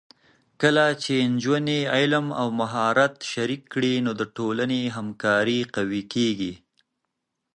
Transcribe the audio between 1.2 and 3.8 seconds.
نجونې علم او مهارت شریک